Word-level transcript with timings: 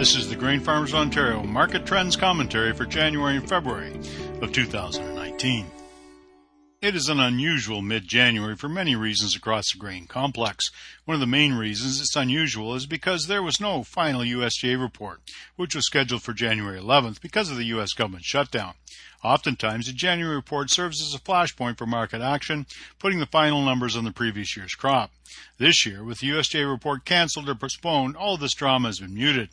This 0.00 0.16
is 0.16 0.30
the 0.30 0.34
Grain 0.34 0.60
Farmers 0.60 0.94
Ontario 0.94 1.42
Market 1.42 1.84
Trends 1.84 2.16
Commentary 2.16 2.72
for 2.72 2.86
January 2.86 3.36
and 3.36 3.46
February 3.46 3.92
of 4.40 4.50
2019. 4.50 5.66
It 6.82 6.96
is 6.96 7.10
an 7.10 7.20
unusual 7.20 7.82
mid-January 7.82 8.56
for 8.56 8.70
many 8.70 8.96
reasons 8.96 9.36
across 9.36 9.70
the 9.70 9.78
grain 9.78 10.06
complex. 10.06 10.70
One 11.04 11.12
of 11.12 11.20
the 11.20 11.26
main 11.26 11.52
reasons 11.52 12.00
it's 12.00 12.16
unusual 12.16 12.74
is 12.74 12.86
because 12.86 13.26
there 13.26 13.42
was 13.42 13.60
no 13.60 13.82
final 13.82 14.22
USDA 14.22 14.80
report, 14.80 15.20
which 15.56 15.74
was 15.74 15.84
scheduled 15.84 16.22
for 16.22 16.32
January 16.32 16.80
11th 16.80 17.20
because 17.20 17.50
of 17.50 17.58
the 17.58 17.66
US 17.66 17.92
government 17.92 18.24
shutdown. 18.24 18.72
Oftentimes, 19.22 19.88
the 19.88 19.92
January 19.92 20.34
report 20.34 20.70
serves 20.70 21.02
as 21.02 21.12
a 21.12 21.22
flashpoint 21.22 21.76
for 21.76 21.84
market 21.84 22.22
action, 22.22 22.64
putting 22.98 23.18
the 23.18 23.26
final 23.26 23.62
numbers 23.62 23.94
on 23.94 24.04
the 24.04 24.10
previous 24.10 24.56
year's 24.56 24.74
crop. 24.74 25.10
This 25.58 25.84
year, 25.84 26.02
with 26.02 26.20
the 26.20 26.30
USDA 26.30 26.66
report 26.66 27.04
canceled 27.04 27.50
or 27.50 27.54
postponed, 27.54 28.16
all 28.16 28.38
this 28.38 28.54
drama 28.54 28.88
has 28.88 29.00
been 29.00 29.12
muted. 29.12 29.50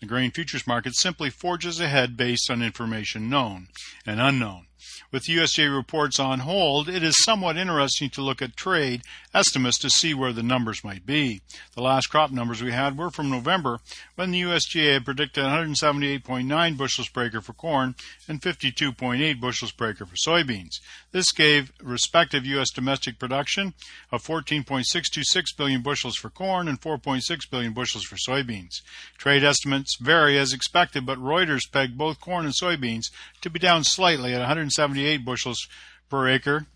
The 0.00 0.06
grain 0.06 0.30
futures 0.30 0.66
market 0.66 0.94
simply 0.96 1.28
forges 1.28 1.78
ahead 1.78 2.16
based 2.16 2.50
on 2.50 2.62
information 2.62 3.28
known 3.28 3.68
and 4.06 4.18
unknown. 4.18 4.68
With 5.12 5.24
USDA 5.24 5.74
reports 5.74 6.18
on 6.18 6.40
hold, 6.40 6.88
it 6.88 7.02
is 7.02 7.22
somewhat 7.24 7.56
interesting 7.56 8.10
to 8.10 8.22
look 8.22 8.40
at 8.40 8.56
trade 8.56 9.02
estimates 9.34 9.78
to 9.78 9.90
see 9.90 10.14
where 10.14 10.32
the 10.32 10.42
numbers 10.42 10.82
might 10.84 11.06
be. 11.06 11.42
The 11.74 11.82
last 11.82 12.06
crop 12.08 12.30
numbers 12.30 12.62
we 12.62 12.72
had 12.72 12.98
were 12.98 13.10
from 13.10 13.30
November 13.30 13.80
when 14.16 14.30
the 14.30 14.42
USDA 14.42 15.04
predicted 15.04 15.44
178.9 15.44 16.76
bushels 16.76 17.08
per 17.08 17.24
acre 17.24 17.40
for 17.40 17.52
corn 17.52 17.94
and 18.28 18.40
52.8 18.40 19.40
bushels 19.40 19.72
per 19.72 19.90
acre 19.90 20.06
for 20.06 20.16
soybeans. 20.16 20.80
This 21.12 21.32
gave 21.32 21.72
respective 21.82 22.46
U.S. 22.46 22.70
domestic 22.70 23.18
production 23.18 23.74
of 24.10 24.24
14.626 24.24 25.56
billion 25.56 25.82
bushels 25.82 26.16
for 26.16 26.30
corn 26.30 26.68
and 26.68 26.80
4.6 26.80 27.50
billion 27.50 27.72
bushels 27.72 28.04
for 28.04 28.16
soybeans. 28.16 28.80
Trade 29.18 29.44
estimates 29.44 29.96
vary 30.00 30.38
as 30.38 30.52
expected, 30.52 31.06
but 31.06 31.18
Reuters 31.18 31.70
pegged 31.70 31.96
both 31.96 32.20
corn 32.20 32.44
and 32.44 32.54
soybeans 32.54 33.10
to 33.40 33.50
be 33.50 33.58
down 33.58 33.84
slightly 33.84 34.34
at 34.34 34.40
178 34.76 35.16
78 35.16 35.24
bushels 35.24 35.68
per 36.08 36.28
acre 36.28 36.66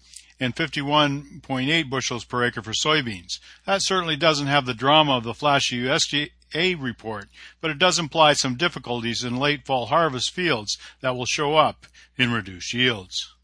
and 0.40 0.54
51.8 0.54 1.90
bushels 1.90 2.24
per 2.24 2.44
acre 2.44 2.62
for 2.62 2.72
soybeans. 2.72 3.38
That 3.66 3.82
certainly 3.82 4.16
doesn't 4.16 4.46
have 4.46 4.66
the 4.66 4.74
drama 4.74 5.16
of 5.16 5.24
the 5.24 5.34
flashy 5.34 5.82
USDA 5.82 6.80
report, 6.80 7.28
but 7.60 7.70
it 7.70 7.78
does 7.78 7.98
imply 7.98 8.32
some 8.32 8.56
difficulties 8.56 9.22
in 9.22 9.36
late 9.36 9.64
fall 9.64 9.86
harvest 9.86 10.32
fields 10.32 10.76
that 11.00 11.16
will 11.16 11.26
show 11.26 11.56
up 11.56 11.86
in 12.16 12.32
reduced 12.32 12.74
yields. 12.74 13.34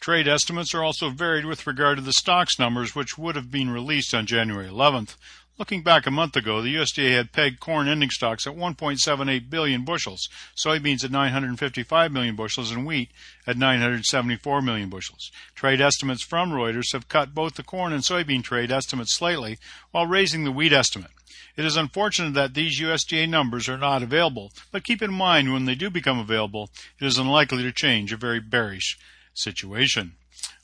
Trade 0.00 0.28
estimates 0.28 0.74
are 0.74 0.84
also 0.84 1.10
varied 1.10 1.44
with 1.44 1.66
regard 1.66 1.98
to 1.98 2.04
the 2.04 2.12
stocks 2.12 2.58
numbers, 2.58 2.94
which 2.94 3.18
would 3.18 3.34
have 3.34 3.50
been 3.50 3.70
released 3.70 4.14
on 4.14 4.26
January 4.26 4.68
11th. 4.68 5.16
Looking 5.58 5.82
back 5.82 6.06
a 6.06 6.12
month 6.12 6.36
ago, 6.36 6.62
the 6.62 6.76
USDA 6.76 7.16
had 7.16 7.32
pegged 7.32 7.58
corn 7.58 7.88
ending 7.88 8.10
stocks 8.10 8.46
at 8.46 8.54
1.78 8.54 9.50
billion 9.50 9.84
bushels, 9.84 10.28
soybeans 10.56 11.02
at 11.02 11.10
955 11.10 12.12
million 12.12 12.36
bushels, 12.36 12.70
and 12.70 12.86
wheat 12.86 13.10
at 13.44 13.58
974 13.58 14.62
million 14.62 14.88
bushels. 14.88 15.32
Trade 15.56 15.80
estimates 15.80 16.22
from 16.22 16.52
Reuters 16.52 16.92
have 16.92 17.08
cut 17.08 17.34
both 17.34 17.56
the 17.56 17.64
corn 17.64 17.92
and 17.92 18.04
soybean 18.04 18.44
trade 18.44 18.70
estimates 18.70 19.16
slightly 19.16 19.58
while 19.90 20.06
raising 20.06 20.44
the 20.44 20.52
wheat 20.52 20.72
estimate. 20.72 21.10
It 21.56 21.64
is 21.64 21.76
unfortunate 21.76 22.34
that 22.34 22.54
these 22.54 22.80
USDA 22.80 23.28
numbers 23.28 23.68
are 23.68 23.76
not 23.76 24.04
available, 24.04 24.52
but 24.70 24.84
keep 24.84 25.02
in 25.02 25.12
mind 25.12 25.52
when 25.52 25.64
they 25.64 25.74
do 25.74 25.90
become 25.90 26.20
available, 26.20 26.70
it 27.00 27.04
is 27.04 27.18
unlikely 27.18 27.64
to 27.64 27.72
change 27.72 28.12
a 28.12 28.16
very 28.16 28.38
bearish 28.38 28.96
situation. 29.34 30.12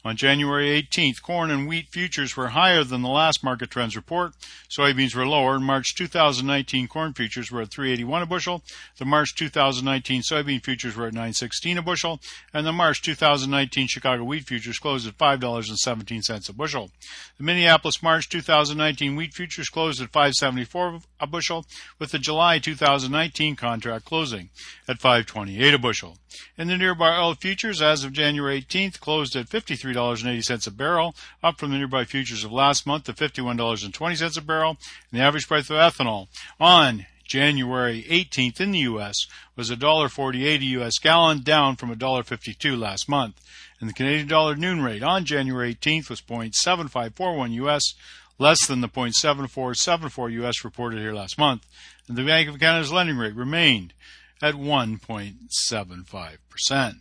On 0.06 0.16
January 0.16 0.82
18th, 0.82 1.22
corn 1.22 1.50
and 1.50 1.66
wheat 1.66 1.88
futures 1.88 2.36
were 2.36 2.48
higher 2.48 2.84
than 2.84 3.00
the 3.00 3.08
last 3.08 3.42
market 3.42 3.70
trends 3.70 3.96
report. 3.96 4.34
Soybeans 4.68 5.14
were 5.14 5.26
lower. 5.26 5.56
In 5.56 5.62
March 5.62 5.94
2019, 5.94 6.88
corn 6.88 7.14
futures 7.14 7.50
were 7.50 7.62
at 7.62 7.70
381 7.70 8.20
a 8.20 8.26
bushel. 8.26 8.62
The 8.98 9.06
March 9.06 9.34
2019 9.34 10.20
soybean 10.20 10.62
futures 10.62 10.94
were 10.94 11.06
at 11.06 11.14
916 11.14 11.78
a 11.78 11.82
bushel, 11.82 12.20
and 12.52 12.66
the 12.66 12.72
March 12.72 13.00
2019 13.00 13.86
Chicago 13.86 14.24
wheat 14.24 14.46
futures 14.46 14.78
closed 14.78 15.08
at 15.08 15.16
$5.17 15.16 16.48
a 16.50 16.52
bushel. 16.52 16.90
The 17.38 17.44
Minneapolis 17.44 18.02
March 18.02 18.28
2019 18.28 19.16
wheat 19.16 19.32
futures 19.32 19.70
closed 19.70 20.02
at 20.02 20.12
574 20.12 21.00
a 21.18 21.26
bushel, 21.26 21.64
with 21.98 22.10
the 22.10 22.18
July 22.18 22.58
2019 22.58 23.56
contract 23.56 24.04
closing 24.04 24.50
at 24.86 25.00
528 25.00 25.72
a 25.72 25.78
bushel. 25.78 26.18
In 26.58 26.68
the 26.68 26.76
nearby 26.76 27.16
oil 27.16 27.34
futures, 27.34 27.80
as 27.80 28.02
of 28.02 28.12
January 28.12 28.60
18th, 28.60 28.98
closed 29.00 29.36
at 29.36 29.48
53 29.48 29.93
$53.80 29.94 30.66
a 30.66 30.70
barrel, 30.70 31.14
up 31.42 31.58
from 31.58 31.70
the 31.70 31.78
nearby 31.78 32.04
futures 32.04 32.44
of 32.44 32.52
last 32.52 32.86
month 32.86 33.08
of 33.08 33.16
$51.20 33.16 34.38
a 34.38 34.40
barrel. 34.40 34.76
And 35.10 35.20
the 35.20 35.24
average 35.24 35.48
price 35.48 35.70
of 35.70 35.76
ethanol 35.76 36.28
on 36.60 37.06
January 37.24 38.04
18th 38.08 38.60
in 38.60 38.72
the 38.72 38.80
U.S. 38.80 39.16
was 39.56 39.70
$1.48 39.70 40.58
a 40.58 40.64
U.S. 40.64 40.98
gallon, 40.98 41.42
down 41.42 41.76
from 41.76 41.94
$1.52 41.94 42.78
last 42.78 43.08
month. 43.08 43.40
And 43.80 43.88
the 43.88 43.94
Canadian 43.94 44.28
dollar 44.28 44.56
noon 44.56 44.82
rate 44.82 45.02
on 45.02 45.24
January 45.24 45.74
18th 45.74 46.10
was 46.10 46.20
0.7541 46.20 47.52
U.S., 47.52 47.94
less 48.38 48.66
than 48.66 48.80
the 48.80 48.88
0.7474 48.88 50.32
U.S. 50.32 50.64
reported 50.64 51.00
here 51.00 51.14
last 51.14 51.38
month. 51.38 51.66
And 52.08 52.16
the 52.16 52.24
Bank 52.24 52.48
of 52.48 52.58
Canada's 52.58 52.92
lending 52.92 53.16
rate 53.16 53.34
remained 53.34 53.92
at 54.42 54.54
1.75%. 54.54 56.94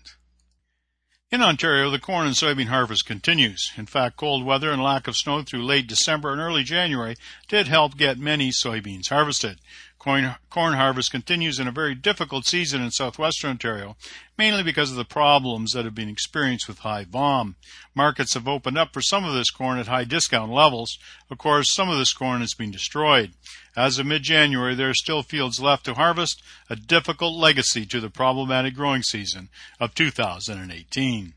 In 1.33 1.41
Ontario, 1.41 1.89
the 1.89 1.97
corn 1.97 2.27
and 2.27 2.35
soybean 2.35 2.67
harvest 2.67 3.07
continues. 3.07 3.71
In 3.75 3.88
fact, 3.88 4.17
cold 4.17 4.45
weather 4.45 4.69
and 4.69 4.83
lack 4.83 5.07
of 5.07 5.17
snow 5.17 5.41
through 5.41 5.66
late 5.66 5.88
December 5.88 6.31
and 6.31 6.39
early 6.39 6.63
January 6.63 7.16
did 7.47 7.67
help 7.67 7.97
get 7.97 8.19
many 8.19 8.51
soybeans 8.51 9.09
harvested. 9.09 9.59
Corn, 10.03 10.36
corn 10.50 10.74
harvest 10.74 11.12
continues 11.12 11.59
in 11.59 11.68
a 11.69 11.72
very 11.72 11.96
difficult 11.96 12.46
season 12.46 12.81
in 12.81 12.91
southwestern 12.91 13.52
Ontario, 13.52 13.96
mainly 14.38 14.62
because 14.62 14.91
of 14.91 14.97
the 14.97 15.06
problems 15.06 15.72
that 15.72 15.86
have 15.86 15.96
been 15.96 16.09
experienced 16.09 16.68
with 16.68 16.80
high 16.80 17.06
VOM. 17.06 17.56
Markets 17.96 18.34
have 18.34 18.46
opened 18.46 18.78
up 18.78 18.91
for 18.91 19.02
some 19.02 19.24
of 19.24 19.34
this 19.34 19.50
corn 19.50 19.80
at 19.80 19.88
high 19.88 20.03
discount 20.03 20.52
levels. 20.52 21.00
Of 21.31 21.38
course, 21.38 21.74
some 21.74 21.88
of 21.88 21.97
this 21.97 22.12
corn 22.12 22.41
has 22.41 22.53
been 22.53 22.69
destroyed. 22.69 23.31
As 23.78 23.97
of 23.97 24.06
mid-January, 24.06 24.75
there 24.75 24.90
are 24.90 24.94
still 24.94 25.24
fields 25.24 25.62
left 25.62 25.86
to 25.86 25.94
harvest, 25.94 26.44
a 26.70 26.75
difficult 26.75 27.38
legacy 27.38 27.85
to 27.85 28.02
the 28.02 28.09
problematic 28.09 28.75
growing 28.75 29.03
season 29.03 29.47
of 29.80 29.96
2018. 29.96 31.34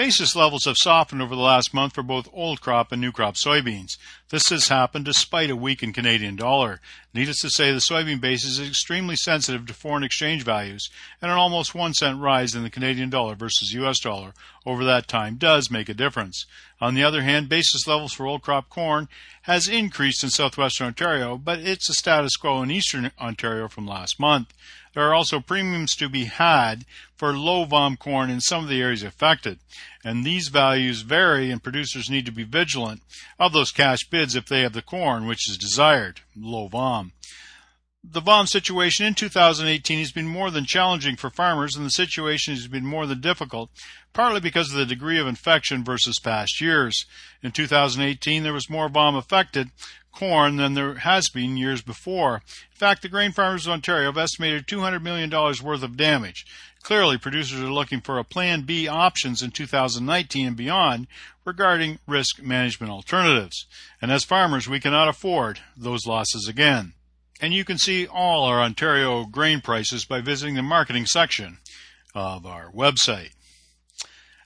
Basis 0.00 0.34
levels 0.34 0.64
have 0.64 0.78
softened 0.78 1.20
over 1.20 1.36
the 1.36 1.42
last 1.42 1.74
month 1.74 1.94
for 1.94 2.02
both 2.02 2.26
old 2.32 2.62
crop 2.62 2.90
and 2.90 3.02
new 3.02 3.12
crop 3.12 3.34
soybeans. 3.34 3.98
This 4.30 4.48
has 4.48 4.68
happened 4.68 5.04
despite 5.04 5.50
a 5.50 5.56
weakened 5.56 5.92
Canadian 5.92 6.36
dollar. 6.36 6.80
Needless 7.12 7.40
to 7.40 7.50
say, 7.50 7.70
the 7.70 7.82
soybean 7.86 8.18
basis 8.18 8.58
is 8.58 8.66
extremely 8.66 9.14
sensitive 9.14 9.66
to 9.66 9.74
foreign 9.74 10.02
exchange 10.02 10.42
values, 10.42 10.88
and 11.20 11.30
an 11.30 11.36
almost 11.36 11.74
one 11.74 11.92
cent 11.92 12.18
rise 12.18 12.54
in 12.54 12.62
the 12.62 12.70
Canadian 12.70 13.10
dollar 13.10 13.34
versus 13.34 13.74
US 13.74 14.00
dollar 14.00 14.32
over 14.64 14.84
that 14.84 15.06
time 15.06 15.34
does 15.34 15.70
make 15.70 15.90
a 15.90 15.94
difference. 15.94 16.46
On 16.80 16.94
the 16.94 17.04
other 17.04 17.20
hand, 17.20 17.50
basis 17.50 17.86
levels 17.86 18.14
for 18.14 18.24
old 18.24 18.40
crop 18.40 18.70
corn 18.70 19.06
has 19.42 19.68
increased 19.68 20.24
in 20.24 20.30
southwestern 20.30 20.86
Ontario, 20.86 21.36
but 21.36 21.58
it's 21.58 21.90
a 21.90 21.92
status 21.92 22.36
quo 22.36 22.62
in 22.62 22.70
eastern 22.70 23.10
Ontario 23.20 23.68
from 23.68 23.86
last 23.86 24.18
month. 24.18 24.54
There 24.92 25.04
are 25.04 25.14
also 25.14 25.40
premiums 25.40 25.94
to 25.96 26.08
be 26.08 26.24
had 26.24 26.84
for 27.16 27.36
low 27.36 27.64
VOM 27.64 27.96
corn 27.96 28.28
in 28.28 28.40
some 28.40 28.64
of 28.64 28.68
the 28.68 28.80
areas 28.80 29.02
affected, 29.02 29.60
and 30.02 30.24
these 30.24 30.48
values 30.48 31.02
vary 31.02 31.50
and 31.50 31.62
producers 31.62 32.10
need 32.10 32.26
to 32.26 32.32
be 32.32 32.42
vigilant 32.42 33.02
of 33.38 33.52
those 33.52 33.70
cash 33.70 34.00
bids 34.10 34.34
if 34.34 34.46
they 34.46 34.62
have 34.62 34.72
the 34.72 34.82
corn 34.82 35.26
which 35.26 35.48
is 35.48 35.56
desired, 35.56 36.22
low 36.34 36.66
VOM. 36.66 37.12
The 38.02 38.22
VOM 38.22 38.46
situation 38.46 39.04
in 39.04 39.14
2018 39.14 39.98
has 39.98 40.10
been 40.10 40.26
more 40.26 40.50
than 40.50 40.64
challenging 40.64 41.16
for 41.16 41.28
farmers, 41.28 41.76
and 41.76 41.84
the 41.84 41.90
situation 41.90 42.54
has 42.54 42.66
been 42.66 42.86
more 42.86 43.06
than 43.06 43.20
difficult, 43.20 43.70
partly 44.14 44.40
because 44.40 44.70
of 44.70 44.78
the 44.78 44.86
degree 44.86 45.18
of 45.18 45.26
infection 45.26 45.84
versus 45.84 46.18
past 46.18 46.62
years. 46.62 47.04
In 47.42 47.52
2018, 47.52 48.42
there 48.42 48.54
was 48.54 48.70
more 48.70 48.88
VOM 48.88 49.16
affected, 49.16 49.70
corn 50.12 50.56
than 50.56 50.72
there 50.72 50.94
has 50.94 51.28
been 51.28 51.58
years 51.58 51.82
before. 51.82 52.36
In 52.72 52.78
fact, 52.78 53.02
the 53.02 53.08
grain 53.08 53.32
farmers 53.32 53.66
of 53.66 53.72
Ontario 53.72 54.06
have 54.06 54.18
estimated 54.18 54.66
$200 54.66 55.02
million 55.02 55.30
worth 55.30 55.82
of 55.82 55.98
damage. 55.98 56.46
Clearly, 56.82 57.18
producers 57.18 57.60
are 57.60 57.70
looking 57.70 58.00
for 58.00 58.18
a 58.18 58.24
Plan 58.24 58.62
B 58.62 58.88
options 58.88 59.42
in 59.42 59.50
2019 59.50 60.46
and 60.46 60.56
beyond 60.56 61.06
regarding 61.44 61.98
risk 62.06 62.42
management 62.42 62.90
alternatives. 62.90 63.66
And 64.00 64.10
as 64.10 64.24
farmers, 64.24 64.66
we 64.66 64.80
cannot 64.80 65.08
afford 65.08 65.60
those 65.76 66.06
losses 66.06 66.48
again. 66.48 66.94
And 67.40 67.54
you 67.54 67.64
can 67.64 67.78
see 67.78 68.06
all 68.06 68.44
our 68.44 68.60
Ontario 68.60 69.24
grain 69.24 69.60
prices 69.60 70.04
by 70.04 70.20
visiting 70.20 70.54
the 70.54 70.62
marketing 70.62 71.06
section 71.06 71.58
of 72.14 72.44
our 72.44 72.70
website. 72.70 73.30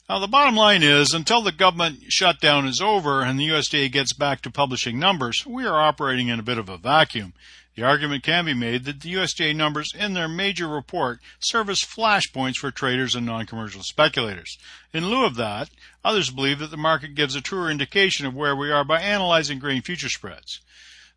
Now, 0.08 0.19
the 0.19 0.29
bottom 0.29 0.55
line 0.55 0.82
is 0.82 1.14
until 1.14 1.41
the 1.41 1.50
government 1.50 2.00
shutdown 2.08 2.67
is 2.67 2.81
over 2.81 3.23
and 3.23 3.41
the 3.41 3.49
USDA 3.49 3.91
gets 3.91 4.12
back 4.12 4.43
to 4.43 4.50
publishing 4.50 4.99
numbers, 4.99 5.44
we 5.46 5.67
are 5.67 5.81
operating 5.81 6.29
in 6.29 6.38
a 6.38 6.43
bit 6.43 6.58
of 6.58 6.69
a 6.69 6.76
vacuum. 6.76 7.32
The 7.75 7.82
argument 7.82 8.23
can 8.23 8.44
be 8.44 8.55
made 8.55 8.85
that 8.85 9.00
the 9.00 9.14
USDA 9.14 9.56
numbers 9.56 9.93
in 9.99 10.12
their 10.12 10.29
major 10.29 10.69
report 10.69 11.20
serve 11.41 11.69
as 11.69 11.81
flashpoints 11.81 12.56
for 12.56 12.70
traders 12.70 13.17
and 13.17 13.26
non 13.26 13.46
commercial 13.46 13.82
speculators. 13.82 14.56
In 14.93 15.08
lieu 15.08 15.25
of 15.25 15.35
that, 15.37 15.70
others 16.05 16.31
believe 16.31 16.61
that 16.61 16.70
the 16.70 16.76
market 16.76 17.17
gives 17.17 17.35
a 17.35 17.41
truer 17.41 17.70
indication 17.70 18.26
of 18.26 18.35
where 18.35 18.55
we 18.55 18.70
are 18.70 18.85
by 18.85 19.00
analyzing 19.00 19.58
grain 19.58 19.82
future 19.82 20.08
spreads. 20.08 20.61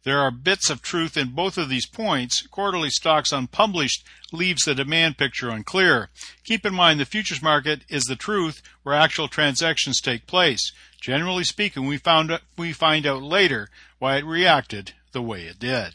There 0.07 0.21
are 0.21 0.31
bits 0.31 0.69
of 0.69 0.81
truth 0.81 1.18
in 1.18 1.31
both 1.31 1.57
of 1.57 1.68
these 1.68 1.86
points. 1.86 2.48
Quarterly 2.48 2.89
stocks 2.89 3.33
unpublished 3.33 4.06
leaves 4.31 4.63
the 4.63 4.74
demand 4.74 5.18
picture 5.18 5.50
unclear. 5.50 6.12
Keep 6.45 6.65
in 6.65 6.74
mind 6.74 7.01
the 7.01 7.06
futures 7.06 7.42
market 7.42 7.81
is 7.89 8.04
the 8.04 8.15
truth 8.15 8.62
where 8.83 8.95
actual 8.95 9.27
transactions 9.27 10.00
take 10.00 10.25
place. 10.25 10.71
Generally 11.01 11.44
speaking, 11.44 11.88
we 11.88 11.98
found 11.98 12.39
we 12.56 12.71
find 12.71 13.06
out 13.06 13.21
later 13.21 13.68
why 14.00 14.15
it 14.15 14.24
reacted 14.24 14.94
the 15.12 15.21
way 15.21 15.42
it 15.42 15.59
did. 15.59 15.92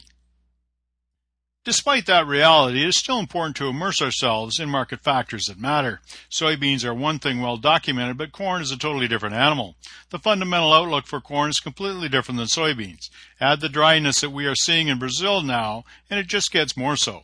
Despite 1.65 2.07
that 2.07 2.27
reality, 2.27 2.83
it 2.83 2.89
is 2.89 2.97
still 2.97 3.19
important 3.19 3.55
to 3.55 3.69
immerse 3.69 4.01
ourselves 4.01 4.59
in 4.59 4.67
market 4.67 4.99
factors 4.99 5.45
that 5.45 5.57
matter. 5.57 6.01
Soybeans 6.29 6.83
are 6.83 6.93
one 6.93 7.19
thing 7.19 7.39
well 7.39 7.55
documented, 7.55 8.17
but 8.17 8.33
corn 8.33 8.61
is 8.61 8.71
a 8.71 8.77
totally 8.77 9.07
different 9.07 9.35
animal. 9.35 9.77
The 10.09 10.19
fundamental 10.19 10.73
outlook 10.73 11.07
for 11.07 11.21
corn 11.21 11.51
is 11.51 11.61
completely 11.61 12.09
different 12.09 12.37
than 12.37 12.47
soybeans. 12.47 13.09
Add 13.39 13.61
the 13.61 13.69
dryness 13.69 14.19
that 14.19 14.31
we 14.31 14.45
are 14.45 14.55
seeing 14.55 14.89
in 14.89 14.99
Brazil 14.99 15.41
now, 15.41 15.85
and 16.09 16.19
it 16.19 16.27
just 16.27 16.51
gets 16.51 16.75
more 16.75 16.97
so. 16.97 17.23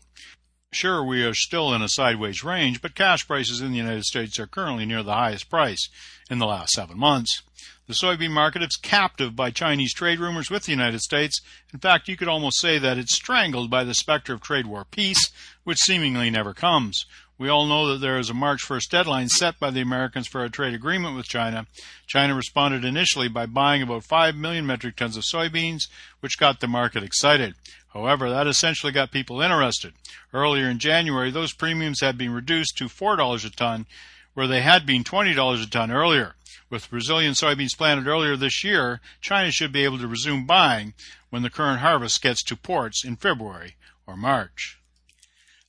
Sure, 0.71 1.03
we 1.03 1.21
are 1.25 1.33
still 1.33 1.74
in 1.74 1.81
a 1.81 1.89
sideways 1.89 2.41
range, 2.41 2.81
but 2.81 2.95
cash 2.95 3.27
prices 3.27 3.59
in 3.59 3.71
the 3.71 3.77
United 3.77 4.06
States 4.06 4.39
are 4.39 4.47
currently 4.47 4.86
near 4.86 5.03
the 5.03 5.15
highest 5.15 5.50
price 5.50 5.89
in 6.30 6.39
the 6.39 6.45
last 6.45 6.71
seven 6.71 6.97
months. 6.97 7.41
The 7.89 7.95
soybean 7.95 8.30
market 8.30 8.62
is 8.62 8.75
captive 8.75 9.36
by 9.36 9.50
Chinese 9.50 9.95
trade 9.95 10.19
rumors 10.19 10.51
with 10.51 10.65
the 10.65 10.71
United 10.71 11.00
States. 11.00 11.41
In 11.74 11.80
fact, 11.80 12.07
you 12.07 12.15
could 12.15 12.27
almost 12.27 12.62
say 12.62 12.77
that 12.77 13.00
it's 13.00 13.15
strangled 13.15 13.71
by 13.71 13.83
the 13.83 13.95
specter 13.95 14.31
of 14.31 14.41
trade 14.41 14.68
war 14.68 14.86
peace, 14.86 15.31
which 15.63 15.80
seemingly 15.80 16.30
never 16.30 16.53
comes. 16.53 17.07
We 17.39 17.50
all 17.50 17.65
know 17.65 17.88
that 17.88 17.97
there 17.97 18.19
is 18.19 18.30
a 18.30 18.36
March 18.36 18.62
1st 18.62 18.89
deadline 18.89 19.30
set 19.30 19.59
by 19.59 19.71
the 19.71 19.81
Americans 19.81 20.27
for 20.27 20.44
a 20.44 20.51
trade 20.51 20.75
agreement 20.75 21.15
with 21.15 21.25
China. 21.25 21.65
China 22.06 22.36
responded 22.36 22.86
initially 22.86 23.27
by 23.27 23.47
buying 23.47 23.81
about 23.81 24.03
5 24.03 24.36
million 24.36 24.68
metric 24.68 24.95
tons 24.95 25.18
of 25.18 25.24
soybeans, 25.24 25.88
which 26.19 26.38
got 26.38 26.59
the 26.59 26.68
market 26.68 27.01
excited. 27.01 27.56
However, 27.91 28.30
that 28.30 28.45
essentially 28.45 28.91
got 28.91 29.09
people 29.09 29.41
interested. 29.41 29.94
Earlier 30.31 30.69
in 30.69 30.77
January, 30.77 31.31
those 31.31 31.53
premiums 31.53 32.01
had 32.01 32.19
been 32.19 32.33
reduced 32.33 32.77
to 32.77 32.86
$4 32.86 33.45
a 33.45 33.50
ton, 33.50 33.88
where 34.34 34.48
they 34.48 34.62
had 34.62 34.86
been 34.86 35.04
$20 35.04 35.64
a 35.64 35.70
ton 35.70 35.92
earlier. 35.92 36.36
With 36.70 36.90
Brazilian 36.90 37.34
soybeans 37.34 37.78
planted 37.78 38.08
earlier 38.08 38.36
this 38.36 38.64
year, 38.64 39.02
China 39.22 39.52
should 39.52 39.72
be 39.72 39.84
able 39.84 39.98
to 40.00 40.08
resume 40.08 40.46
buying 40.46 40.94
when 41.30 41.42
the 41.42 41.50
current 41.50 41.80
harvest 41.80 42.22
gets 42.22 42.44
to 42.44 42.56
ports 42.56 43.04
in 43.04 43.16
February 43.16 43.76
or 44.06 44.16
March. 44.16 44.80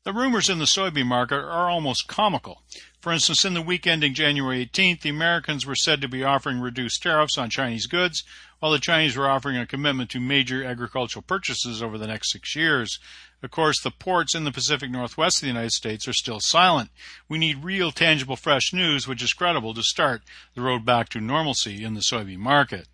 The 0.03 0.13
rumors 0.13 0.49
in 0.49 0.59
the 0.59 0.65
soybean 0.65 1.07
market 1.07 1.37
are 1.37 1.69
almost 1.69 2.09
comical. 2.09 2.63
For 3.01 3.13
instance, 3.13 3.45
in 3.45 3.55
the 3.55 3.63
week 3.63 3.87
ending 3.87 4.15
January 4.15 4.65
18th, 4.67 5.03
the 5.03 5.11
Americans 5.11 5.65
were 5.65 5.75
said 5.75 6.01
to 6.01 6.09
be 6.09 6.25
offering 6.25 6.61
reduced 6.61 7.03
tariffs 7.03 7.37
on 7.37 7.51
Chinese 7.51 7.87
goods, 7.87 8.23
while 8.59 8.73
the 8.73 8.79
Chinese 8.79 9.17
were 9.17 9.29
offering 9.29 9.57
a 9.57 9.67
commitment 9.67 10.11
to 10.11 10.21
major 10.21 10.65
agricultural 10.65 11.23
purchases 11.23 11.83
over 11.83 11.99
the 11.99 12.07
next 12.07 12.33
six 12.33 12.55
years. 12.55 12.99
Of 13.43 13.51
course, 13.51 13.81
the 13.83 13.91
ports 13.91 14.35
in 14.35 14.45
the 14.45 14.53
Pacific 14.53 14.91
Northwest 14.91 15.39
of 15.39 15.43
the 15.43 15.47
United 15.49 15.73
States 15.73 16.07
are 16.07 16.13
still 16.13 16.41
silent. 16.41 16.91
We 17.29 17.39
need 17.39 17.65
real, 17.65 17.91
tangible, 17.91 18.37
fresh 18.37 18.73
news 18.73 19.09
which 19.09 19.23
is 19.23 19.33
credible 19.33 19.73
to 19.75 19.83
start 19.83 20.23
the 20.55 20.61
road 20.61 20.85
back 20.85 21.09
to 21.11 21.21
normalcy 21.21 21.83
in 21.83 21.95
the 21.95 22.03
soybean 22.03 22.39
market. 22.39 22.87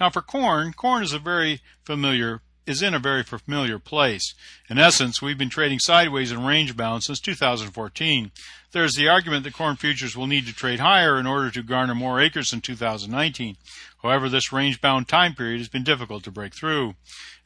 Now, 0.00 0.10
for 0.10 0.22
corn, 0.22 0.72
corn 0.72 1.04
is 1.04 1.12
a 1.12 1.20
very 1.20 1.60
familiar 1.84 2.42
is 2.66 2.82
in 2.82 2.94
a 2.94 2.98
very 2.98 3.22
familiar 3.22 3.78
place. 3.78 4.34
In 4.70 4.78
essence, 4.78 5.20
we've 5.20 5.38
been 5.38 5.50
trading 5.50 5.78
sideways 5.78 6.30
and 6.30 6.46
range 6.46 6.76
bound 6.76 7.04
since 7.04 7.20
2014. 7.20 8.32
There 8.72 8.84
is 8.84 8.94
the 8.94 9.08
argument 9.08 9.44
that 9.44 9.54
corn 9.54 9.76
futures 9.76 10.16
will 10.16 10.26
need 10.26 10.46
to 10.46 10.52
trade 10.52 10.80
higher 10.80 11.18
in 11.18 11.26
order 11.26 11.50
to 11.50 11.62
garner 11.62 11.94
more 11.94 12.20
acres 12.20 12.52
in 12.52 12.60
2019. 12.60 13.56
However, 14.02 14.28
this 14.28 14.52
range 14.52 14.80
bound 14.80 15.08
time 15.08 15.34
period 15.34 15.58
has 15.58 15.68
been 15.68 15.84
difficult 15.84 16.24
to 16.24 16.30
break 16.30 16.54
through. 16.54 16.94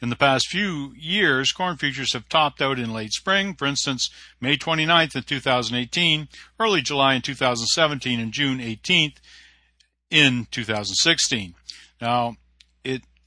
In 0.00 0.11
the 0.11 0.17
past 0.17 0.49
few 0.49 0.94
years, 0.97 1.53
corn 1.53 1.76
futures 1.76 2.12
have 2.12 2.29
topped 2.29 2.62
out 2.62 2.79
in 2.79 2.93
late 2.93 3.12
spring, 3.12 3.55
for 3.55 3.67
instance, 3.67 4.11
May 4.41 4.56
29th 4.56 5.17
in 5.17 5.23
2018, 5.25 6.29
early 6.59 6.81
July 6.81 7.14
in 7.14 7.23
2017, 7.23 8.21
and 8.21 8.32
June 8.32 8.59
18th 8.59 9.17
in 10.11 10.47
2016. 10.50 11.55
Now, 12.00 12.37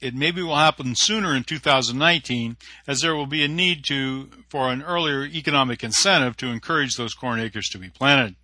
it 0.02 0.14
maybe 0.14 0.42
will 0.42 0.56
happen 0.56 0.94
sooner 0.96 1.34
in 1.34 1.44
2019 1.44 2.56
as 2.86 3.00
there 3.00 3.14
will 3.14 3.26
be 3.26 3.44
a 3.44 3.48
need 3.48 3.84
to 3.84 4.28
for 4.48 4.70
an 4.70 4.82
earlier 4.82 5.24
economic 5.24 5.84
incentive 5.84 6.36
to 6.36 6.48
encourage 6.48 6.96
those 6.96 7.14
corn 7.14 7.38
acres 7.38 7.68
to 7.68 7.78
be 7.78 7.88
planted. 7.88 8.34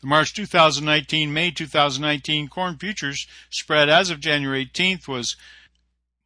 The 0.00 0.08
March 0.08 0.34
2019 0.34 1.32
May 1.32 1.52
2019 1.52 2.48
corn 2.48 2.76
futures 2.76 3.26
spread 3.50 3.88
as 3.88 4.10
of 4.10 4.20
January 4.20 4.66
18th 4.66 5.06
was 5.06 5.36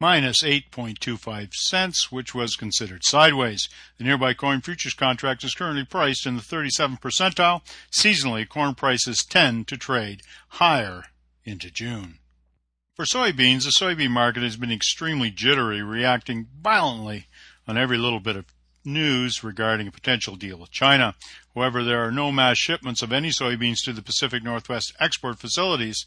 minus 0.01 0.43
8.25 0.43 1.53
cents, 1.53 2.11
which 2.11 2.35
was 2.35 2.57
considered 2.57 3.05
sideways. 3.05 3.69
The 3.99 4.05
nearby 4.05 4.33
corn 4.33 4.63
futures 4.63 4.95
contract 4.95 5.45
is 5.45 5.55
currently 5.55 5.85
priced 5.85 6.27
in 6.27 6.37
the 6.37 6.43
37th 6.43 7.01
percentile. 7.01 7.61
Seasonally, 7.93 8.49
corn 8.49 8.75
prices 8.75 9.27
tend 9.29 9.69
to 9.69 9.77
trade 9.77 10.23
higher 10.49 11.05
into 11.45 11.71
June. 11.71 12.20
For 13.01 13.07
soybeans, 13.07 13.65
the 13.65 13.71
soybean 13.71 14.11
market 14.11 14.43
has 14.43 14.59
been 14.59 14.71
extremely 14.71 15.31
jittery, 15.31 15.83
reacting 15.83 16.49
violently 16.61 17.29
on 17.67 17.79
every 17.79 17.97
little 17.97 18.21
bit 18.21 18.37
of 18.37 18.45
news 18.85 19.43
regarding 19.43 19.89
a 19.89 19.91
potential 19.91 20.37
deal 20.37 20.59
with 20.59 20.71
China. 20.71 21.15
However, 21.55 21.83
there 21.83 22.05
are 22.05 22.13
no 22.13 22.31
mass 22.31 22.59
shipments 22.59 23.01
of 23.01 23.11
any 23.11 23.31
soybeans 23.31 23.83
to 23.85 23.95
the 23.95 24.03
Pacific 24.03 24.43
Northwest 24.43 24.93
export 25.01 25.39
facilities 25.39 26.05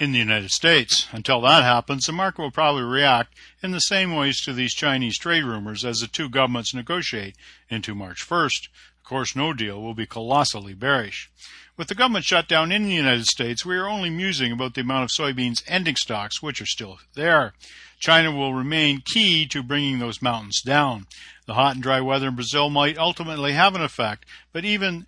in 0.00 0.10
the 0.10 0.18
United 0.18 0.50
States. 0.50 1.06
Until 1.12 1.40
that 1.42 1.62
happens, 1.62 2.06
the 2.06 2.12
market 2.12 2.42
will 2.42 2.50
probably 2.50 2.82
react 2.82 3.36
in 3.62 3.70
the 3.70 3.78
same 3.78 4.12
ways 4.12 4.40
to 4.40 4.52
these 4.52 4.74
Chinese 4.74 5.16
trade 5.16 5.44
rumors 5.44 5.84
as 5.84 5.98
the 5.98 6.08
two 6.08 6.28
governments 6.28 6.74
negotiate 6.74 7.36
into 7.70 7.94
March 7.94 8.28
1st. 8.28 8.70
Of 9.04 9.08
course, 9.10 9.36
no 9.36 9.52
deal 9.52 9.82
will 9.82 9.92
be 9.92 10.06
colossally 10.06 10.72
bearish. 10.72 11.30
With 11.76 11.88
the 11.88 11.94
government 11.94 12.24
shutdown 12.24 12.72
in 12.72 12.84
the 12.84 12.94
United 12.94 13.26
States, 13.26 13.62
we 13.62 13.76
are 13.76 13.86
only 13.86 14.08
musing 14.08 14.50
about 14.50 14.72
the 14.72 14.80
amount 14.80 15.04
of 15.04 15.10
soybeans 15.10 15.62
ending 15.66 15.96
stocks, 15.96 16.40
which 16.40 16.62
are 16.62 16.66
still 16.66 16.98
there. 17.12 17.52
China 18.00 18.32
will 18.32 18.54
remain 18.54 19.02
key 19.04 19.44
to 19.48 19.62
bringing 19.62 19.98
those 19.98 20.22
mountains 20.22 20.62
down. 20.62 21.06
The 21.44 21.52
hot 21.52 21.74
and 21.74 21.82
dry 21.82 22.00
weather 22.00 22.28
in 22.28 22.34
Brazil 22.34 22.70
might 22.70 22.96
ultimately 22.96 23.52
have 23.52 23.74
an 23.74 23.82
effect, 23.82 24.24
but 24.54 24.64
even 24.64 25.04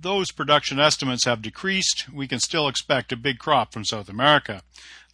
those 0.00 0.30
production 0.30 0.78
estimates 0.78 1.24
have 1.24 1.42
decreased, 1.42 2.08
we 2.12 2.28
can 2.28 2.38
still 2.38 2.68
expect 2.68 3.12
a 3.12 3.16
big 3.16 3.38
crop 3.38 3.72
from 3.72 3.84
South 3.84 4.08
America. 4.08 4.62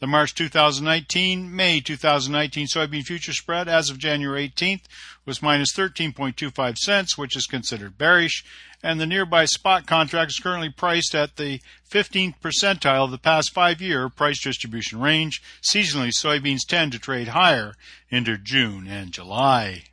The 0.01 0.07
March 0.07 0.35
2019, 0.35 1.55
May 1.55 1.81
2019 1.81 2.69
soybean 2.69 3.05
future 3.05 3.35
spread 3.35 3.69
as 3.69 3.91
of 3.91 3.99
January 3.99 4.49
18th 4.49 4.85
was 5.27 5.43
minus 5.43 5.75
13.25 5.75 6.79
cents, 6.79 7.19
which 7.19 7.37
is 7.37 7.47
considered 7.47 7.99
bearish, 7.99 8.43
and 8.83 8.99
the 8.99 9.07
nearby 9.07 9.45
spot 9.45 9.87
contract 9.87 10.31
is 10.31 10.39
currently 10.39 10.71
priced 10.71 11.15
at 11.15 11.37
the 11.37 11.61
15th 11.91 12.37
percentile 12.43 13.05
of 13.05 13.11
the 13.11 13.19
past 13.19 13.53
five 13.53 13.83
year 13.83 14.09
price 14.09 14.43
distribution 14.43 15.01
range. 15.01 15.43
Seasonally, 15.63 16.13
soybeans 16.13 16.67
tend 16.67 16.93
to 16.93 16.99
trade 16.99 17.29
higher 17.29 17.75
into 18.09 18.39
June 18.39 18.87
and 18.87 19.13
July. 19.13 19.85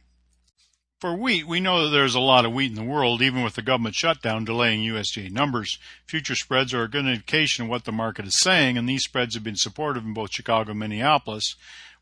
For 1.00 1.16
wheat, 1.16 1.46
we 1.46 1.60
know 1.60 1.84
that 1.84 1.90
there's 1.92 2.16
a 2.16 2.20
lot 2.20 2.44
of 2.44 2.54
wheat 2.54 2.72
in 2.72 2.76
the 2.76 2.82
world, 2.82 3.22
even 3.22 3.44
with 3.44 3.54
the 3.54 3.62
government 3.62 3.94
shutdown 3.94 4.46
delaying 4.46 4.82
USDA 4.82 5.30
numbers. 5.30 5.78
Future 6.08 6.34
spreads 6.34 6.74
are 6.74 6.82
a 6.82 6.90
good 6.90 7.06
indication 7.06 7.66
of 7.66 7.70
what 7.70 7.84
the 7.84 7.92
market 7.92 8.26
is 8.26 8.40
saying, 8.40 8.80
and 8.80 8.90
these 8.90 9.04
spreads 9.04 9.36
have 9.36 9.44
been 9.44 9.56
supportive 9.56 10.04
in 10.04 10.16
both 10.16 10.34
Chicago 10.34 10.72
and 10.72 10.80
Minneapolis, 10.80 11.56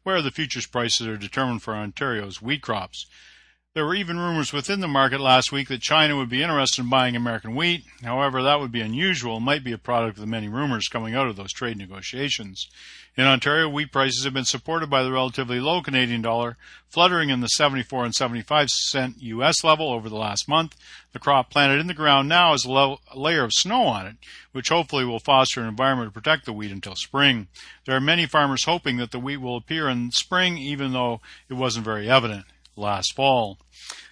where 0.04 0.22
the 0.22 0.32
futures 0.32 0.66
prices 0.66 1.08
are 1.08 1.18
determined 1.18 1.62
for 1.62 1.76
Ontario's 1.76 2.42
wheat 2.42 2.62
crops. 2.62 3.06
There 3.76 3.86
were 3.86 3.96
even 3.96 4.18
rumors 4.18 4.54
within 4.54 4.80
the 4.80 4.88
market 4.88 5.20
last 5.20 5.52
week 5.52 5.68
that 5.68 5.82
China 5.82 6.16
would 6.16 6.30
be 6.30 6.42
interested 6.42 6.82
in 6.82 6.90
buying 6.90 7.14
American 7.14 7.56
wheat. 7.56 7.84
However, 8.02 8.42
that 8.42 8.62
would 8.62 8.72
be 8.72 8.80
unusual 8.80 9.36
and 9.36 9.44
might 9.44 9.66
be 9.66 9.74
a 9.74 9.78
product 9.78 10.16
of 10.16 10.22
the 10.22 10.28
many 10.28 10.48
rumors 10.48 10.88
coming 10.88 11.14
out 11.14 11.28
of 11.28 11.36
those 11.36 11.52
trade 11.52 11.78
negotiations. 11.78 12.70
In 13.18 13.26
Ontario, 13.26 13.68
wheat 13.68 13.92
prices 13.92 14.24
have 14.24 14.34
been 14.34 14.46
supported 14.46 14.90
by 14.90 15.04
the 15.04 15.12
relatively 15.12 15.60
low 15.60 15.82
Canadian 15.82 16.22
dollar, 16.22 16.56
fluttering 16.88 17.30
in 17.30 17.42
the 17.42 17.50
74 17.50 18.06
and 18.06 18.16
75 18.16 18.70
cent 18.70 19.22
US 19.22 19.62
level 19.62 19.92
over 19.92 20.08
the 20.08 20.16
last 20.16 20.48
month. 20.48 20.78
The 21.12 21.20
crop 21.20 21.50
planted 21.50 21.82
in 21.82 21.88
the 21.88 21.94
ground 21.94 22.30
now 22.30 22.52
has 22.54 22.66
a, 22.66 22.70
a 22.70 22.98
layer 23.14 23.44
of 23.44 23.52
snow 23.52 23.84
on 23.88 24.08
it, 24.08 24.16
which 24.54 24.70
hopefully 24.70 25.04
will 25.04 25.20
foster 25.20 25.60
an 25.60 25.68
environment 25.68 26.14
to 26.14 26.14
protect 26.14 26.46
the 26.46 26.54
wheat 26.54 26.72
until 26.72 26.96
spring. 26.96 27.50
There 27.86 27.98
are 27.98 28.02
many 28.02 28.26
farmers 28.26 28.64
hoping 28.64 28.96
that 28.98 29.12
the 29.12 29.20
wheat 29.20 29.42
will 29.42 29.58
appear 29.58 29.90
in 29.90 30.12
spring, 30.12 30.58
even 30.58 30.94
though 30.94 31.20
it 31.50 31.56
wasn't 31.56 31.84
very 31.84 32.10
evident 32.10 32.46
last 32.76 33.14
fall. 33.16 33.58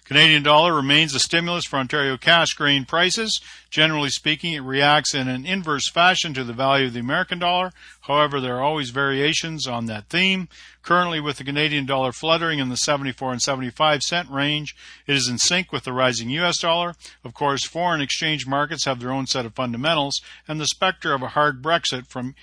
Canadian 0.04 0.42
dollar 0.42 0.74
remains 0.74 1.14
a 1.14 1.18
stimulus 1.18 1.64
for 1.64 1.78
Ontario 1.78 2.18
cash 2.18 2.52
grain 2.52 2.84
prices. 2.84 3.40
Generally 3.70 4.10
speaking, 4.10 4.52
it 4.52 4.60
reacts 4.60 5.14
in 5.14 5.28
an 5.28 5.46
inverse 5.46 5.88
fashion 5.88 6.34
to 6.34 6.44
the 6.44 6.52
value 6.52 6.88
of 6.88 6.92
the 6.92 7.00
American 7.00 7.38
dollar. 7.38 7.72
However, 8.02 8.38
there 8.38 8.56
are 8.56 8.62
always 8.62 8.90
variations 8.90 9.66
on 9.66 9.86
that 9.86 10.10
theme. 10.10 10.48
Currently, 10.82 11.20
with 11.20 11.38
the 11.38 11.44
Canadian 11.44 11.86
dollar 11.86 12.12
fluttering 12.12 12.58
in 12.58 12.68
the 12.68 12.76
74 12.76 13.32
and 13.32 13.40
75 13.40 14.02
cent 14.02 14.28
range, 14.28 14.76
it 15.06 15.16
is 15.16 15.26
in 15.26 15.38
sync 15.38 15.72
with 15.72 15.84
the 15.84 15.94
rising 15.94 16.28
US 16.30 16.58
dollar. 16.58 16.94
Of 17.24 17.32
course, 17.32 17.64
foreign 17.64 18.02
exchange 18.02 18.46
markets 18.46 18.84
have 18.84 19.00
their 19.00 19.10
own 19.10 19.26
set 19.26 19.46
of 19.46 19.54
fundamentals, 19.54 20.20
and 20.46 20.60
the 20.60 20.66
specter 20.66 21.14
of 21.14 21.22
a 21.22 21.28
hard 21.28 21.62
Brexit 21.62 22.08
from 22.08 22.34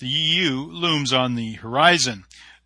the 0.00 0.08
EU 0.08 0.56
looms 0.56 1.12
on 1.12 1.36
the 1.36 1.52
horizon. 1.52 2.24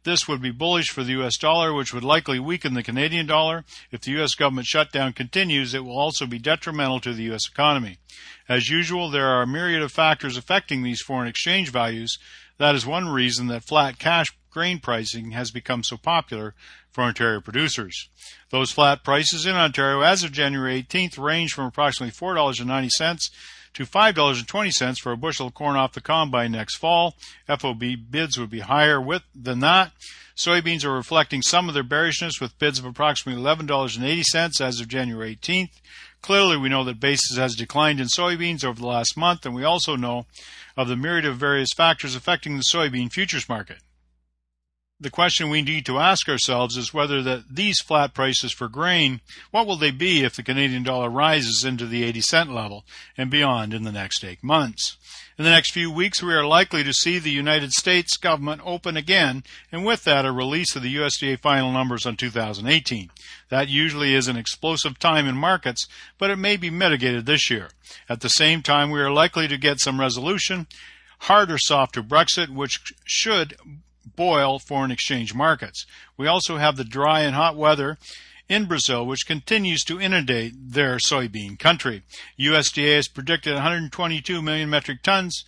This 0.09 0.27
would 0.27 0.41
be 0.41 0.51
bullish 0.51 0.89
for 0.89 1.05
the 1.05 1.21
US 1.21 1.37
dollar, 1.37 1.75
which 1.75 1.93
would 1.93 2.03
likely 2.03 2.39
weaken 2.39 2.73
the 2.73 2.83
Canadian 2.83 3.27
dollar. 3.27 3.67
If 3.93 4.01
the 4.01 4.23
US 4.23 4.35
government 4.35 4.67
shutdown 4.67 5.13
continues, 5.13 5.75
it 5.75 5.85
will 5.85 5.99
also 5.99 6.25
be 6.25 6.39
detrimental 6.39 6.99
to 7.01 7.13
the 7.13 7.31
US 7.35 7.47
economy. 7.47 7.99
As 8.49 8.71
usual, 8.71 9.11
there 9.11 9.27
are 9.27 9.43
a 9.43 9.47
myriad 9.47 9.83
of 9.83 9.93
factors 9.93 10.39
affecting 10.39 10.83
these 10.83 11.03
foreign 11.03 11.29
exchange 11.29 11.69
values. 11.69 12.19
That 12.57 12.75
is 12.75 12.87
one 12.87 13.11
reason 13.11 13.49
that 13.49 13.65
flat 13.65 13.99
cash 13.99 14.29
grain 14.49 14.79
pricing 14.79 15.33
has 15.33 15.51
become 15.51 15.85
so 15.85 15.99
popular 15.99 16.55
for 16.91 17.05
Ontario 17.05 17.43
producers. 17.43 18.09
Those 18.49 18.73
flat 18.73 19.05
prices 19.05 19.45
in 19.45 19.57
Ontario 19.57 20.01
as 20.01 20.25
of 20.25 20.33
January 20.33 20.83
18th 20.83 21.19
range 21.19 21.53
from 21.53 21.67
approximately 21.67 22.13
$4.90 22.13 23.31
to 23.75 23.85
$5.20 23.85 24.99
for 24.99 25.13
a 25.13 25.17
bushel 25.17 25.49
of 25.49 25.55
corn 25.55 25.77
off 25.77 25.93
the 25.93 26.01
combine 26.01 26.53
next 26.53 26.77
fall. 26.77 27.15
FOB 27.47 27.83
bids 28.11 28.39
would 28.39 28.51
be 28.51 28.61
higher 28.61 29.01
with 29.01 29.23
than 29.35 29.61
that. 29.61 29.93
Soybeans 30.37 30.85
are 30.85 30.93
reflecting 30.93 31.43
some 31.43 31.69
of 31.69 31.75
their 31.75 31.83
bearishness 31.83 32.41
with 32.41 32.59
bids 32.59 32.79
of 32.79 32.85
approximately 32.85 33.43
$11.80 33.43 34.61
as 34.61 34.81
of 34.81 34.89
January 34.89 35.37
18th. 35.37 35.81
Clearly, 36.23 36.57
we 36.57 36.69
know 36.69 36.85
that 36.85 37.01
basis 37.01 37.37
has 37.37 37.55
declined 37.55 38.01
in 38.01 38.07
soybeans 38.07 38.65
over 38.65 38.81
the 38.81 38.87
last 38.87 39.17
month, 39.17 39.47
and 39.47 39.55
we 39.55 39.65
also 39.65 39.97
know 39.97 40.27
of 40.77 40.89
the 40.89 40.97
myriad 40.97 41.25
of 41.25 41.37
various 41.37 41.71
factors 41.77 42.15
affecting 42.15 42.57
the 42.57 42.65
soybean 42.73 43.13
futures 43.13 43.49
market 43.49 43.79
the 45.01 45.11
question 45.11 45.49
we 45.49 45.63
need 45.63 45.87
to 45.87 45.99
ask 45.99 46.29
ourselves 46.29 46.77
is 46.77 46.93
whether 46.93 47.23
that 47.23 47.45
these 47.55 47.81
flat 47.81 48.15
prices 48.15 48.53
for 48.53 48.69
grain, 48.69 49.21
what 49.53 49.65
will 49.65 49.77
they 49.77 49.93
be 49.93 50.25
if 50.25 50.35
the 50.35 50.43
Canadian 50.43 50.83
dollar 50.83 51.09
rises 51.09 51.65
into 51.65 51.87
the 51.87 52.03
80 52.03 52.21
cent 52.23 52.53
level 52.53 52.85
and 53.17 53.31
beyond 53.31 53.73
in 53.73 53.85
the 53.85 53.93
next 53.93 54.25
eight 54.25 54.43
months? 54.43 54.97
In 55.39 55.45
the 55.45 55.53
next 55.53 55.71
few 55.71 55.89
weeks, 55.89 56.21
we 56.21 56.35
are 56.35 56.45
likely 56.45 56.83
to 56.83 56.93
see 56.93 57.21
the 57.21 57.31
United 57.31 57.71
States 57.71 58.17
government 58.17 58.61
open 58.65 58.97
again, 58.97 59.45
and 59.71 59.85
with 59.85 60.03
that, 60.03 60.27
a 60.27 60.33
release 60.33 60.75
of 60.75 60.83
the 60.83 60.97
USDA 60.97 61.39
final 61.39 61.71
numbers 61.71 62.05
on 62.05 62.17
2018. 62.17 63.09
That 63.51 63.69
usually 63.69 64.17
is 64.17 64.27
an 64.27 64.37
explosive 64.37 64.99
time 64.99 65.29
in 65.29 65.37
markets, 65.37 65.87
but 66.19 66.31
it 66.31 66.37
may 66.37 66.57
be 66.57 66.71
mitigated 66.71 67.25
this 67.25 67.49
year. 67.51 67.69
At 68.09 68.21
the 68.21 68.29
same 68.31 68.63
time, 68.63 68.91
we 68.91 69.01
are 69.01 69.13
likely 69.13 69.47
to 69.47 69.57
get 69.57 69.79
some 69.79 70.01
resolution, 70.01 70.67
hard 71.21 71.53
or 71.53 71.59
soft 71.59 71.95
to 71.95 72.03
Brexit, 72.03 72.49
which 72.49 72.81
should 73.05 73.57
boil 74.19 74.59
foreign 74.59 74.91
exchange 74.91 75.33
markets. 75.33 75.87
We 76.17 76.27
also 76.27 76.57
have 76.57 76.77
the 76.77 76.85
dry 76.85 77.21
and 77.21 77.37
hot 77.37 77.57
weather 77.57 77.99
in 78.49 78.65
Brazil, 78.65 79.07
which 79.07 79.27
continues 79.27 79.85
to 79.85 80.01
inundate 80.01 80.55
their 80.57 80.97
soybean 80.97 81.57
country. 81.57 82.03
USDA 82.39 82.97
has 82.97 83.07
predicted 83.07 83.55
122 83.55 84.43
million 84.43 84.69
metric 84.69 85.05
tons 85.05 85.45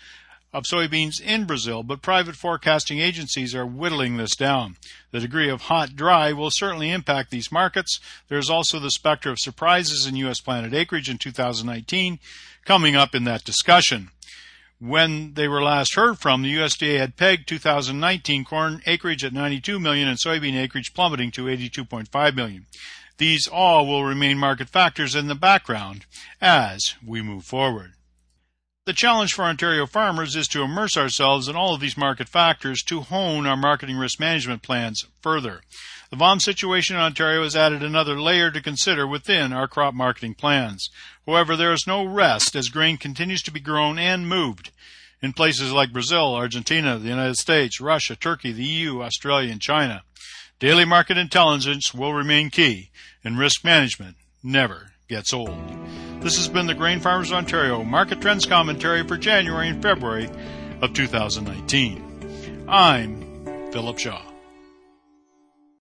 of 0.52 0.64
soybeans 0.64 1.20
in 1.20 1.46
Brazil, 1.46 1.82
but 1.82 2.00
private 2.00 2.36
forecasting 2.36 3.00
agencies 3.00 3.56
are 3.56 3.66
whittling 3.66 4.16
this 4.16 4.36
down. 4.36 4.76
The 5.10 5.20
degree 5.20 5.48
of 5.48 5.62
hot 5.62 5.96
dry 5.96 6.32
will 6.32 6.50
certainly 6.52 6.92
impact 6.92 7.30
these 7.30 7.50
markets. 7.50 7.98
There 8.28 8.38
is 8.38 8.50
also 8.50 8.78
the 8.78 8.90
specter 8.90 9.30
of 9.30 9.38
surprises 9.40 10.06
in 10.06 10.14
U.S. 10.16 10.40
planted 10.40 10.74
acreage 10.74 11.10
in 11.10 11.18
2019 11.18 12.20
coming 12.64 12.94
up 12.94 13.16
in 13.16 13.24
that 13.24 13.44
discussion 13.44 14.10
when 14.80 15.34
they 15.34 15.46
were 15.46 15.62
last 15.62 15.94
heard 15.94 16.18
from, 16.18 16.42
the 16.42 16.54
USDA 16.54 16.98
had 16.98 17.16
pegged 17.16 17.46
2019 17.48 18.44
corn 18.44 18.82
acreage 18.86 19.22
at 19.22 19.32
92 19.32 19.78
million 19.78 20.08
and 20.08 20.18
soybean 20.18 20.56
acreage 20.56 20.94
plummeting 20.94 21.30
to 21.32 21.44
82.5 21.44 22.34
million. 22.34 22.66
These 23.18 23.46
all 23.46 23.86
will 23.86 24.04
remain 24.04 24.38
market 24.38 24.70
factors 24.70 25.14
in 25.14 25.28
the 25.28 25.34
background 25.34 26.06
as 26.40 26.94
we 27.06 27.20
move 27.20 27.44
forward. 27.44 27.92
The 28.86 28.94
challenge 28.94 29.34
for 29.34 29.44
Ontario 29.44 29.86
farmers 29.86 30.34
is 30.34 30.48
to 30.48 30.62
immerse 30.62 30.96
ourselves 30.96 31.46
in 31.46 31.54
all 31.54 31.74
of 31.74 31.80
these 31.82 31.98
market 31.98 32.30
factors 32.30 32.82
to 32.84 33.02
hone 33.02 33.46
our 33.46 33.58
marketing 33.58 33.98
risk 33.98 34.18
management 34.18 34.62
plans 34.62 35.04
further. 35.20 35.60
The 36.10 36.16
VOM 36.16 36.40
situation 36.40 36.96
in 36.96 37.02
Ontario 37.02 37.44
has 37.44 37.54
added 37.54 37.84
another 37.84 38.20
layer 38.20 38.50
to 38.50 38.60
consider 38.60 39.06
within 39.06 39.52
our 39.52 39.68
crop 39.68 39.94
marketing 39.94 40.34
plans. 40.34 40.90
However, 41.24 41.54
there 41.54 41.72
is 41.72 41.86
no 41.86 42.04
rest 42.04 42.56
as 42.56 42.68
grain 42.68 42.96
continues 42.96 43.42
to 43.42 43.52
be 43.52 43.60
grown 43.60 43.96
and 43.96 44.28
moved 44.28 44.72
in 45.22 45.32
places 45.32 45.70
like 45.70 45.92
Brazil, 45.92 46.34
Argentina, 46.34 46.98
the 46.98 47.10
United 47.10 47.36
States, 47.36 47.80
Russia, 47.80 48.16
Turkey, 48.16 48.50
the 48.50 48.64
EU, 48.64 49.02
Australia, 49.02 49.52
and 49.52 49.60
China. 49.60 50.02
Daily 50.58 50.84
market 50.84 51.16
intelligence 51.16 51.94
will 51.94 52.12
remain 52.12 52.50
key, 52.50 52.90
and 53.22 53.38
risk 53.38 53.64
management 53.64 54.16
never 54.42 54.94
gets 55.08 55.32
old. 55.32 55.56
This 56.20 56.36
has 56.38 56.48
been 56.48 56.66
the 56.66 56.74
Grain 56.74 56.98
Farmers 56.98 57.32
Ontario 57.32 57.84
Market 57.84 58.20
Trends 58.20 58.46
Commentary 58.46 59.06
for 59.06 59.16
January 59.16 59.68
and 59.68 59.80
February 59.80 60.28
of 60.82 60.92
2019. 60.92 62.66
I'm 62.68 63.70
Philip 63.70 63.98
Shaw. 63.98 64.29